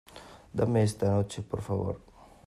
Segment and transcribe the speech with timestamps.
[0.57, 1.95] dame esta noche, por favor.